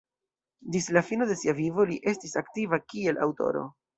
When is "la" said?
0.97-1.03